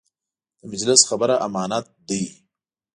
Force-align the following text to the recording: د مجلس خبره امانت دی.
د 0.59 0.61
مجلس 0.71 1.01
خبره 1.09 1.35
امانت 1.47 1.85
دی. 2.07 2.23